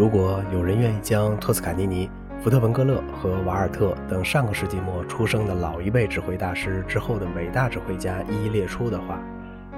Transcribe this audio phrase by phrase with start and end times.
[0.00, 2.10] 如果有人愿意将托斯卡尼尼、
[2.42, 9.20] 福特文格勒和瓦尔特等上个世纪末出生的老一辈指挥大师之后的伟大指挥家一一列出的话，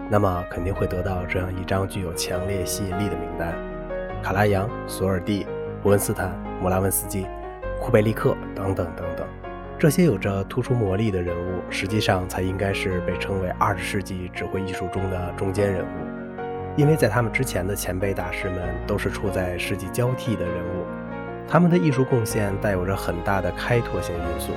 [0.08, 3.52] 那么肯定会得到这样一张具有强烈吸引力的名单：
[4.22, 5.44] 卡拉扬、索尔蒂、
[5.82, 6.32] 伯恩斯坦、
[6.62, 7.26] 穆拉文斯基、
[7.80, 9.26] 库贝利克等等等等。
[9.76, 16.21] 这些有着突出魔力的人物，实际上才应该是被称为二十世纪指挥艺术中的中坚人物，
[16.76, 20.86] 因为在他们之前的前辈大师们都是处在世纪交替的人物，
[21.46, 24.52] 他们的艺术贡献带有着很大的开拓性因素，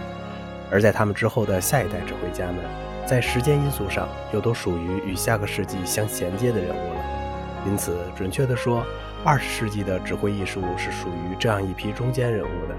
[0.72, 2.58] 而在他们之后的下一代指挥家们，
[3.06, 7.02] 在时间因素上又都属于与下个世纪相衔接的人物了。
[7.68, 8.86] 因此，准确地说，
[9.26, 12.76] 二十世纪的指挥艺术是属于这样一批中间人物的。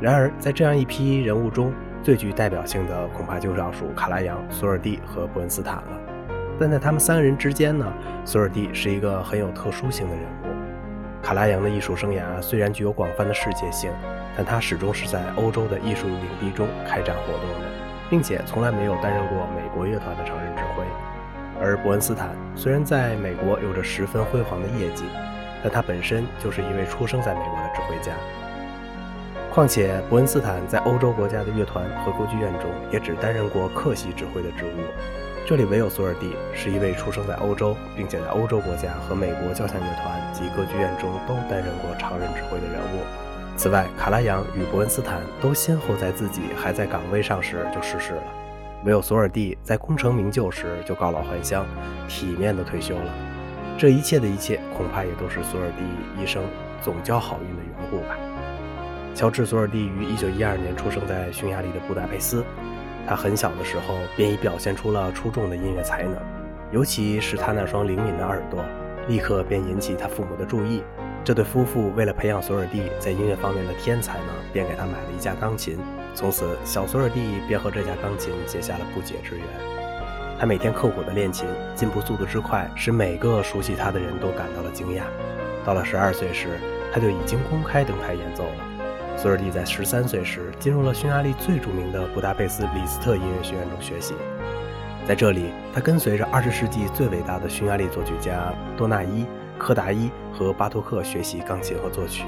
[0.00, 6.09] 然而，在这样一批人物中，最具代表性的恐怕就要数卡拉扬、索尔蒂和伯恩斯坦了。
[6.60, 7.90] 但在他们三个人之间呢，
[8.22, 11.22] 索尔蒂是一个很有特殊性的人物。
[11.22, 13.90] 卡拉扬的艺术生涯虽然具有广泛的世界性，
[14.36, 17.66] 但他始终是在欧洲的艺术领地中开展活动的，
[18.10, 20.84] 并且从来没有担任过美国乐团的常任指挥。
[21.58, 25.04] 而伯恩斯坦虽然在美国有着十分辉煌的业绩，
[25.62, 28.12] 但他本身就是一位出生在美国的指挥家。
[29.50, 35.29] 况且，伯恩斯坦在欧洲国家的乐团和歌剧院中也只担任过客席指挥的职务。
[35.50, 43.02] 这里唯有索尔蒂是一位出生在欧洲，并且在欧洲国家和美国交响乐团及歌剧院中都担任过常任指挥的人物。
[43.56, 48.22] 此外，卡拉扬与伯恩斯坦都先后在自己还在岗位上时就逝世了，
[48.84, 51.66] 唯有索尔蒂在功成名就时就告老还乡，
[52.06, 53.12] 体面的退休了。
[53.76, 55.82] 这一切的一切，恐怕也都是索尔蒂
[56.22, 56.44] 一生
[56.80, 58.16] 总交好运的缘故吧。
[59.16, 62.44] 乔治·索尔蒂于1912年出生在匈牙利的布达佩斯。
[63.06, 66.16] 他很小的时候便已表现出了出众的音乐才能，
[66.70, 68.64] 尤其是他那双灵敏的耳朵，
[69.08, 70.82] 立刻便引起他父母的注意。
[71.22, 75.78] 这对夫妇为了培养索尔蒂在音乐方面的天才呢，便给他买了一架钢琴。
[76.14, 79.44] 从此，小索尔蒂便和这架钢琴结下了不解之缘。
[80.38, 85.02] 他每天刻苦的练琴，进步速度之快，使每个熟悉他的人都感到了惊讶。
[85.62, 86.58] 到了十二岁时，
[86.90, 88.79] 他就已经公开登台演奏了。
[89.20, 94.14] 索尔蒂在十三岁时进入了匈牙利最著名的布达佩斯李斯特音乐学院中学习，
[95.06, 99.26] 在这里，他跟随着二十世纪最伟大的匈牙利作曲家多纳伊、
[99.58, 102.24] 柯达伊和巴托克学习钢琴和作曲。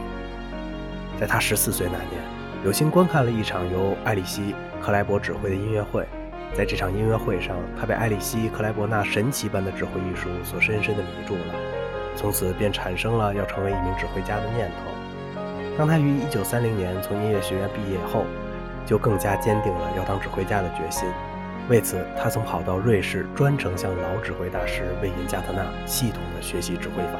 [1.18, 2.22] 在他十四岁那年，
[2.62, 6.06] 有幸观看了一场由艾里希·克莱伯指挥的音乐会，
[6.52, 11.54] 在这场音乐会上，他被艾里希·克莱伯那神奇般的指挥艺术所深深地迷住了，
[12.16, 14.92] 从此便产生了要成为一名指挥家的念头。
[15.78, 18.24] 当他于1930年从音乐学院毕业后，
[18.84, 21.08] 就更加坚定了要当指挥家的决心。
[21.68, 27.18] 为此，他曾跑到瑞士，专程向老指挥大师魏因加特纳系统地学习指挥法。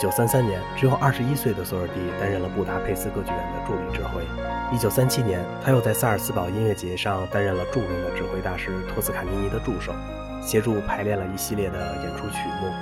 [0.00, 4.22] 1933年，只有21岁的索尔蒂担任了布达佩斯歌剧院的助理指挥。
[4.76, 9.92] 1937年，他又在萨尔斯堡音乐节上担任了著名的指挥大师托斯卡尼尼的助手，
[10.42, 12.72] 协助排练了一系列的演出曲目。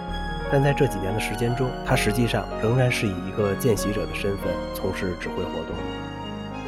[0.53, 5.75] 但在这几年的时间中，他实际上仍然是以一个见习者的身份从事指挥活动。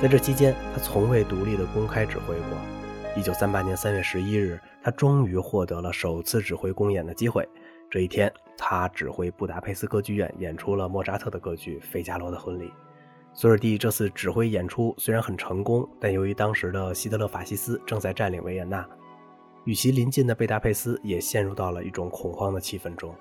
[0.02, 2.58] 在这期间，他从未独立的公开指挥过。
[3.16, 7.48] 一九三八年三月十一日，他终于获得了首次指挥公演的机会。
[7.88, 12.64] 这一天，他指挥布达佩斯歌剧院演出了莫扎特的歌剧《费加罗的婚礼》。
[13.32, 18.84] 索尔蒂这次指挥演出虽然很成功，但由于当时的希特勒法西斯正在占领维也纳，
[19.64, 23.14] 与其邻近的贝达佩斯也陷入到了一种恐慌的气氛中。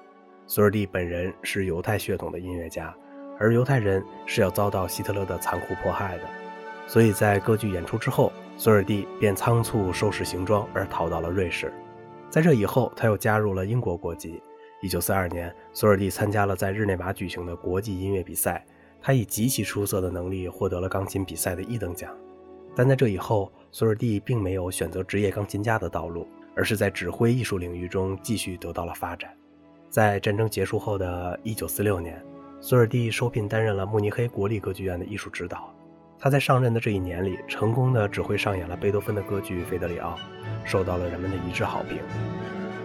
[0.47, 2.95] 索尔蒂本人是犹太血统的音乐家，
[3.39, 6.23] 而犹太人是要遭到希特勒的残酷迫害的，
[6.87, 11.73] 所以在歌剧演出之后，索尔蒂便仓促收拾行装而逃到了瑞士。
[12.29, 14.41] 在这以后，他又加入了英国国籍。
[14.83, 18.63] 1942年，索尔蒂参加了在日内瓦举行的国际音乐比赛，
[19.01, 22.15] 他以极其出色的能力获得了钢琴比赛的一等奖。
[22.75, 29.33] 但在这以后，索尔蒂并没有选择职业钢琴家的道路，而是在指挥艺术领域中继续得到了发展。
[29.89, 32.21] 在战争结束后的一九四六年，
[32.59, 35.73] 索尔蒂受聘担任了慕尼黑国立歌剧院的艺术指导。
[36.17, 40.17] 他在上任的这一年里，成功的指挥上演了贝多芬的歌剧《费德里奥》，
[40.69, 41.99] 受到了人们的一致好评。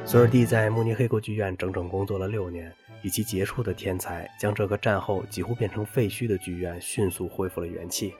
[0.05, 8.12] 索尔蒂在慕尼黑歌剧院整整工作了六年，以其杰出的天才，将这个战后几乎变成废墟的剧院迅速恢复了元气，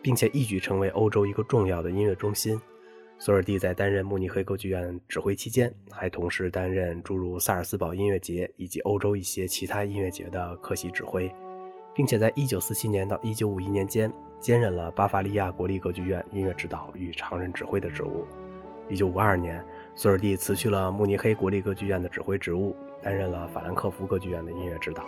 [0.00, 2.60] 并且一举成为欧洲一个重要的音乐中心。
[3.18, 11.32] 索尔蒂在担任慕尼黑歌剧院指挥期间，还同时担任诸如萨尔斯堡音乐节以及欧洲一些其他音乐节的客席指挥，
[11.94, 18.26] 并且在1947年到1951年间兼任了巴伐利亚国立歌剧院音乐指导与常任指挥的职务。
[18.90, 19.64] 1952年，
[19.94, 25.04] 索尔蒂辞去了慕尼黑国立歌剧院的指挥职务，担任了法兰克福歌剧院的音乐指导。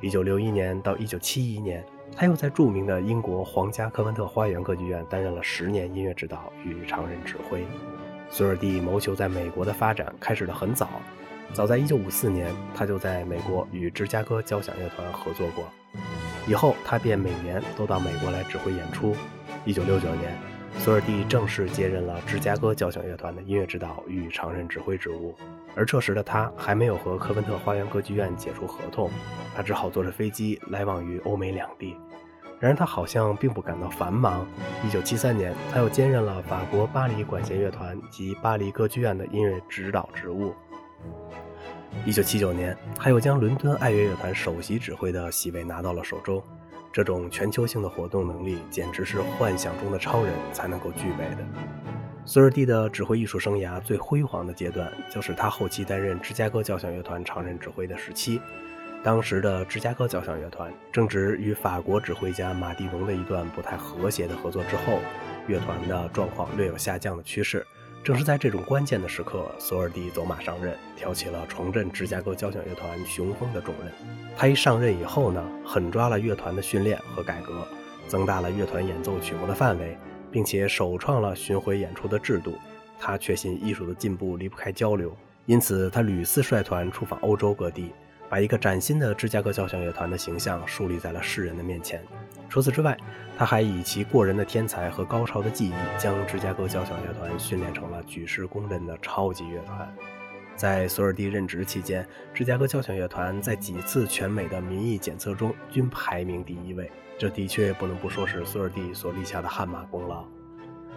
[0.00, 1.84] 1961年到1971年，
[2.14, 7.66] 他又在著名的英国皇家科文特花园歌剧院担任了十年音乐指导与常任指挥。
[8.28, 10.88] 索尔蒂谋求在美国的发展开始得很早，
[11.52, 15.64] 早在1954年，他就在美国与芝加哥交响乐团合作过。
[16.46, 19.14] 以后，他便每年都到美国来指挥演出。
[19.66, 20.36] 1969年，
[20.78, 25.34] 索尔蒂正式接任了芝加哥交响乐团的音乐指导与常任指挥职务。
[25.74, 29.10] 而这时的他还没有和科文特花园歌剧院解除合同，
[29.54, 31.96] 他只好坐着飞机来往于欧美两地。
[32.60, 34.46] 然而他好像并不感到繁忙。
[34.88, 40.54] 1973年，他又兼任了法国巴黎管弦乐团及巴黎歌剧院的音乐指导职务。
[42.06, 46.40] 1979年，他又将伦敦爱乐乐团首席指挥的席位拿到了手中。
[46.92, 51.91] 这种全球性的活动能力，简直是幻想中的超人才能够具备的。
[52.24, 58.40] 索尔蒂的指挥艺术生涯最辉煌的阶段，就是他后期担任芝加哥交响乐团常任指挥的时期。
[59.02, 65.00] 当时的芝加哥交响乐团正值与法国指挥家马蒂农的一段不太和谐的合作之后，
[65.48, 67.66] 乐团的状况略有下降的趋势。
[68.04, 73.92] 正是在这种关键的时刻，索尔蒂走马上任，挑起了重振芝加哥交响乐团雄风的重任。
[74.36, 77.66] 他一上任以后呢，狠抓了乐团的训练和改革，
[78.06, 79.96] 增大了乐团演奏曲目的范围。
[80.32, 82.54] 并且首创了巡回演出的制度。
[82.98, 85.14] 他确信艺术的进步离不开交流，
[85.46, 87.92] 因此他屡次率团出访欧洲各地，
[88.28, 92.02] 把一个崭新的芝加哥交响乐团的形象树立在了世人的面前。
[92.48, 92.96] 除此之外，
[93.36, 99.94] 他还以其过人的天才和高超的技艺，将芝加哥交响乐团训练成了举世公认的超级乐团。
[100.56, 106.90] 在索尔蒂任职期间，芝加哥交响乐团在几次全美的民意检测中均排名第一位。
[107.18, 110.24] 这的确不能不说是索尔蒂所立下的汗马功劳。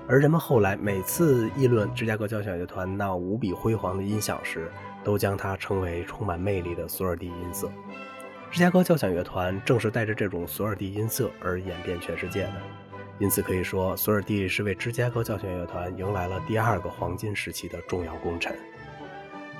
[0.08, 4.72] 而人们后来每次议论芝加哥交响乐团那无比辉煌的音响时，
[5.04, 7.72] 都将它称为充满魅力的索尔蒂音色。
[8.52, 12.54] 芝加哥交响乐团正是带着这种索尔蒂音色而演遍全世界的。
[13.18, 18.56] 因此可以说，索尔蒂是为芝加哥交响乐团迎来了第二个黄金时期的重要功臣。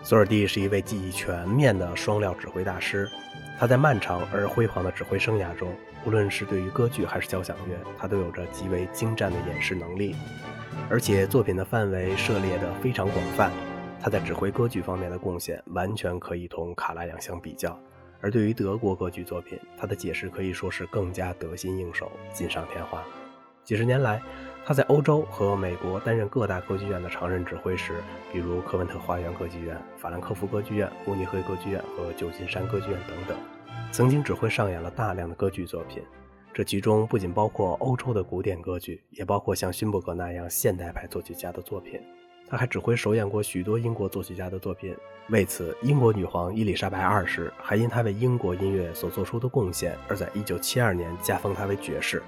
[0.06, 3.10] 索尔蒂是一位技艺全面的双料指挥大师，
[3.58, 5.76] 他在漫长而辉煌的指挥生涯中，
[6.06, 10.16] 无论是对于歌剧还是交响乐，他都有着极为精湛的演示能力，
[10.92, 13.52] 而且作品的范围涉猎的非常广泛。
[14.00, 17.76] 他在指挥歌剧方面的贡献完全可以同卡拉扬相比较，
[18.22, 23.04] 而对于德国歌剧作品，他的解释可以说是更加得心应手、锦上添花。
[23.64, 24.22] 几十年来，
[24.68, 28.02] 他在欧洲和美国担任各大歌剧院的常任指挥时，
[28.34, 33.38] 比如科文特花园歌剧院、法兰克福歌剧院、慕尼黑歌剧院和旧金山歌剧院等等，
[33.92, 36.02] 曾经指挥上演了大量的歌剧作品。
[36.52, 42.02] 这其中不仅包括欧洲的古典歌剧，也包括像勋伯格那样现代派作曲家的作品。
[42.50, 44.98] 他还指挥首演过许多英国作曲家的作品。
[45.30, 52.24] 为此，英国女皇伊丽莎白二世还因他为英国音乐所做出的贡献，而在1972年加封他为爵士。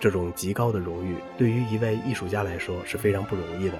[0.00, 3.78] 这种极高的荣誉对于一位艺术家来说是非常不容易的。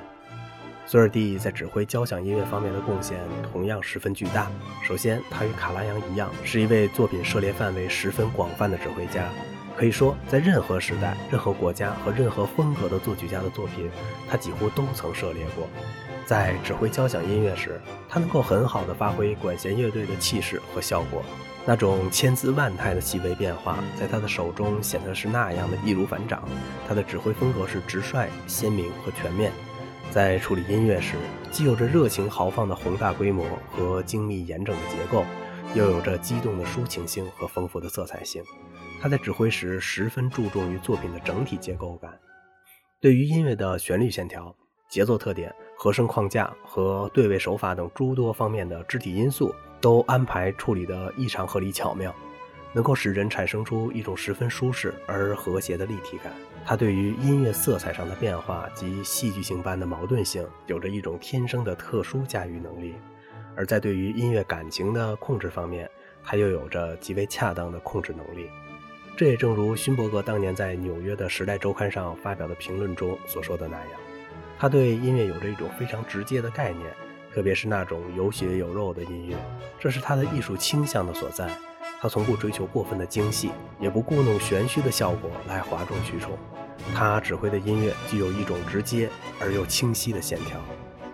[0.86, 3.18] 索尔蒂在指挥交响音乐方面的贡献
[3.52, 4.50] 同样十分巨大。
[4.82, 9.28] 首先，他与卡拉扬一样，是一位作品涉猎范围十分广泛的指挥家。
[9.76, 13.90] 可以说，在任何时代、任何国家和任何风格的作曲家的作品，
[14.28, 15.68] 他几乎都曾涉猎过。
[16.24, 17.78] 在指挥交响音乐时，
[18.08, 21.22] 他能够很好地发挥管弦乐队的气势和效果。
[21.68, 26.42] 那种千姿万态的细微变化，在他的手中显得是那样的易如反掌。
[26.88, 29.52] 他的指挥风格是直率、鲜明和全面，
[30.10, 31.16] 在处理音乐时，
[31.50, 35.26] 既有着热情豪放的宏大规模和精密严整的结构，
[35.74, 38.42] 又有着激动的抒情性和丰富的色彩性。
[38.98, 42.18] 他在指挥时十分注重于作品的整体结构感，
[42.98, 44.56] 对于音乐的旋律线条、
[44.88, 49.54] 节奏特点、和声框架和对位手法等诸多方面的肢体因素。
[49.80, 52.14] 都安排处理得异常合理巧妙，
[52.72, 56.32] 能够使人产生出一种十分舒适而和谐的立体感。
[56.64, 62.92] 他对于音乐色彩上的变化及戏剧性般的矛盾性，有着一种天生的特殊驾驭能力；
[63.56, 65.90] 而在对于音乐感情的控制方面，
[66.22, 68.50] 他又有着极为恰当的控制能力。
[69.16, 74.00] 这也正如勋伯格当年在纽约的《时代周刊》上发表的评论中所说的那样，
[74.58, 76.86] 他对音乐有着一种非常直接的概念。
[77.38, 79.36] 特别是那种有血有肉的音乐，
[79.78, 81.48] 这是他的艺术倾向的所在。
[82.00, 86.36] 他从不追求过分的精细，也不故弄玄虚的效果来哗众取宠。
[86.96, 89.08] 他指挥的音乐具有一种直接
[89.40, 90.58] 而又清晰的线条。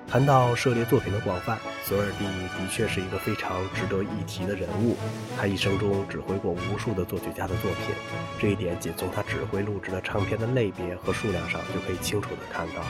[0.09, 4.97] 谈到涉猎作品的广泛，索尔蒂的确是一个非常值得一提的人物。
[5.37, 7.95] 他一生中指挥过无数的作曲家的作品，
[8.38, 12.83] 这一点仅从他指挥录制的唱片的类别和数量上就可以清楚地看到。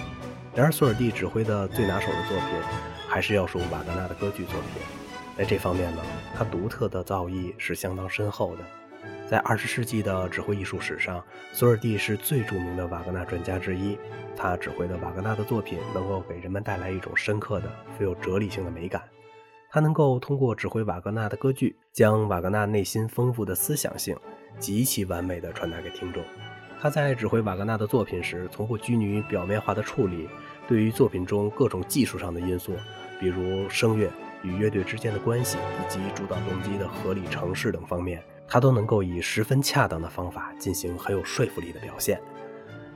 [0.54, 2.94] 然而，索尔蒂指挥的最拿手的作品。
[3.06, 4.82] 还是要数瓦格纳的歌剧作品。
[5.38, 6.02] 在这方面呢，
[6.36, 8.64] 他独特的造诣是相当深厚的。
[9.28, 13.96] 在二十世纪的指挥艺术史上，索尔蒂是最著名的瓦格纳专家之一。
[14.36, 19.00] 他指挥的瓦格纳的作品能够给人们带来一种深刻的、富有哲理性的美感。
[19.70, 24.16] 他能够通过指挥瓦格纳的歌剧，将瓦格纳内心丰富的思想性
[24.58, 26.20] 极其完美地传达给听众。
[26.84, 30.28] 他在指挥瓦格纳的作品时，从不拘泥于表面化的处理，
[30.68, 32.76] 对于作品中各种技术上的因素，
[33.18, 34.10] 比如声乐
[34.42, 42.20] 与乐队之间的关系，以及主导动机的合理程式等方面，他都能够以十分恰当的方法进行很有说服力的表现。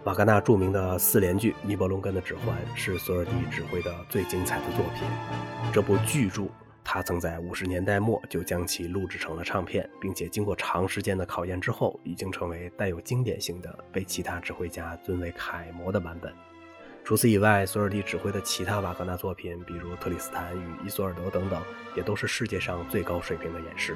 [0.05, 5.09] 瓦格纳著名的四连剧《尼伯龙根的指环》是索尔蒂指挥的最精彩的作品。
[5.73, 6.43] 这部巨著。
[6.91, 16.33] 他曾在五十年代末就将其录制成了唱片，并且经过长时间的考验之后，已经成为带有经典性的、被其他指挥家尊为楷模的版本。
[17.05, 21.61] 除此以外，索尔蒂指挥的其他瓦格纳作品，比如《特里斯坦与伊索尔德》等等，
[21.95, 23.95] 也都是世界上最高水平的演示。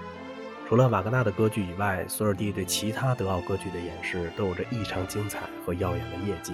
[0.69, 6.53] 除了瓦格纳的歌剧以外，索尔蒂对其他德奥歌剧的演示都有着异常精彩和耀眼的业绩。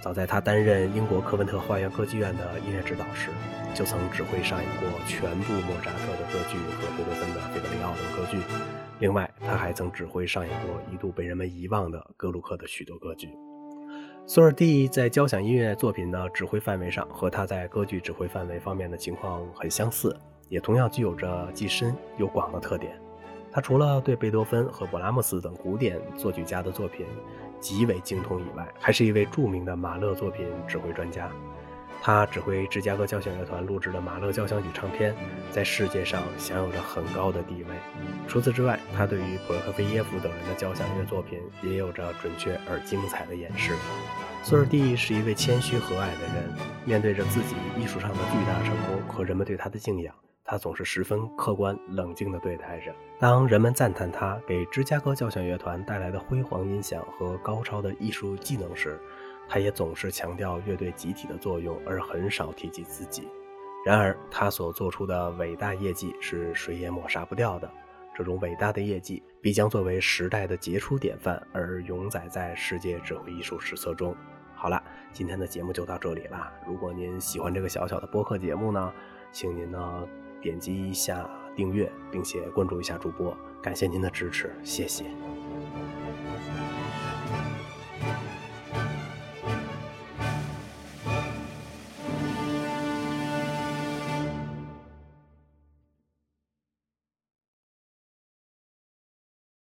[0.00, 3.30] 早在他担任英国科文特花园歌剧院的音乐指导时，
[3.72, 8.38] 就曾指挥上演过全部莫扎特的歌剧和贝多芬的《贝德里奥》等歌剧。
[8.98, 13.28] 另外，他还曾指挥上演过一度被人们遗忘的格鲁克的许多歌剧。
[14.26, 20.16] 索尔蒂在交响音乐作品的指挥范围上，和他在歌剧指挥范围方面的情况很相似，
[20.48, 22.92] 也同样具有着既深又广的特点。
[23.50, 27.04] 他除了对贝多芬和勃拉姆斯等古典作曲家的作品，
[27.62, 31.30] 极为精通以外，还是一位著名的马勒作品指挥专家。
[32.04, 35.14] 他指挥芝加哥交响乐团录制的马勒交响曲唱片，
[35.52, 37.76] 在世界上享有着很高的地位。
[38.26, 43.72] 除此之外，他对于普罗科菲耶夫等人的交响乐作品也有着准确而精彩的演示。
[44.42, 46.50] 索尔蒂是一位谦虚和蔼的人，
[46.84, 50.12] 面对着自己艺术上的巨大成功和人们对他的敬仰。
[50.52, 52.94] 他总是十分客观冷静地对待着。
[53.18, 59.00] 当人们赞叹他给芝加哥交响乐团带来的辉煌音响和高超的艺术技能时，
[59.48, 63.26] 他也总是强调乐队集体的作用，而很少提及自己。
[63.82, 67.70] 然而，他所做出的伟大业绩是谁也抹杀不掉的。
[68.14, 74.14] 这种伟大的业绩必将作为时代的杰出典范而永载在世界指挥艺术史册中。
[74.54, 76.52] 好了，今天的节目就到这里了。
[76.66, 78.92] 如果您喜欢这个小小的播客节目呢，
[79.32, 80.06] 请您呢。
[80.42, 85.04] 点击一下订阅，并且关注一下主播，感谢您的支持，谢谢。